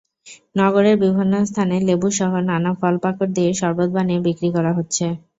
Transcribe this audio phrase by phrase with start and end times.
[0.55, 5.05] নগরের বিভিন্ন স্থানে লেবুসহ নানা ফলপাকড় দিয়ে শরবত বানিয়ে বিক্রি করা হচ্ছে।